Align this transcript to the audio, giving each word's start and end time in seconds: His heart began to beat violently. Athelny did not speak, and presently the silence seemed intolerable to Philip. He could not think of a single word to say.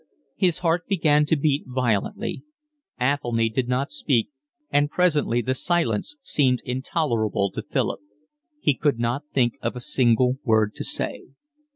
His 0.35 0.57
heart 0.65 0.87
began 0.87 1.27
to 1.27 1.35
beat 1.35 1.65
violently. 1.67 2.41
Athelny 2.99 3.49
did 3.49 3.67
not 3.67 3.91
speak, 3.91 4.29
and 4.71 4.89
presently 4.89 5.41
the 5.43 5.53
silence 5.53 6.17
seemed 6.23 6.59
intolerable 6.65 7.51
to 7.51 7.61
Philip. 7.61 7.99
He 8.59 8.73
could 8.73 8.97
not 8.97 9.25
think 9.31 9.59
of 9.61 9.75
a 9.75 9.79
single 9.79 10.39
word 10.43 10.73
to 10.73 10.83
say. 10.83 11.25